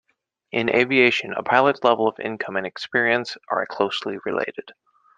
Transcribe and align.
In 0.51 0.67
aviation, 0.75 1.31
a 1.33 1.43
pilot's 1.43 1.83
level 1.83 2.07
of 2.07 2.19
income 2.19 2.55
and 2.55 2.65
experience 2.65 3.37
are 3.51 3.63
closely 3.67 4.17
related. 4.25 4.73